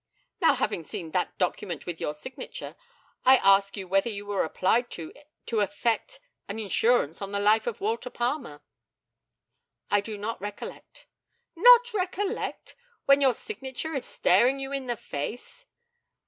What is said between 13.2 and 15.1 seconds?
your signature is staring you in the